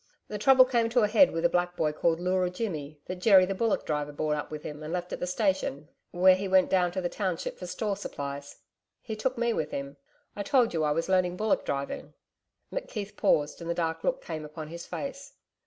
The 0.29 0.39
trouble 0.39 0.65
came 0.65 0.89
to 0.89 1.01
a 1.01 1.07
head 1.07 1.29
with 1.29 1.45
a 1.45 1.47
black 1.47 1.75
boy, 1.77 1.91
called 1.91 2.19
Leura 2.19 2.49
Jimmy, 2.49 2.99
that 3.05 3.17
Jerry 3.17 3.45
the 3.45 3.53
bullock 3.53 3.85
driver 3.85 4.11
brought 4.11 4.33
up 4.35 4.49
with 4.49 4.63
him 4.63 4.81
and 4.81 4.91
left 4.91 5.13
at 5.13 5.19
the 5.19 5.27
station 5.27 5.89
where 6.09 6.33
he 6.33 6.47
went 6.47 6.71
down 6.71 6.91
to 6.93 7.01
the 7.01 7.07
township 7.07 7.59
for 7.59 7.67
store 7.67 7.95
supplies 7.95 8.61
He 9.03 9.15
took 9.15 9.37
me 9.37 9.53
with 9.53 9.69
him 9.69 9.97
I 10.35 10.41
told 10.41 10.73
you 10.73 10.83
I 10.83 10.91
was 10.91 11.07
learning 11.07 11.37
bullock 11.37 11.65
driving....' 11.65 12.15
McKeith 12.73 13.15
paused, 13.15 13.61
and 13.61 13.69
the 13.69 13.75
dark 13.75 14.03
look 14.03 14.23
came 14.25 14.43
upon 14.43 14.69
his 14.69 14.87
face. 14.87 15.33